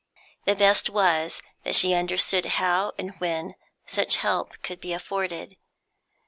[0.45, 3.53] The best was that she understood how and when
[3.85, 5.57] such help could be afforded.